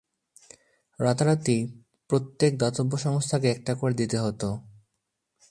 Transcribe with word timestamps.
রাতারাতি, 0.99 1.57
প্রত্যেক 2.09 2.51
দাতব্য 2.57 2.93
সংস্থাকে 2.97 3.47
একটা 3.51 3.73
করে 3.75 3.93
দিতে 3.93 4.17
হতো। 4.17 4.49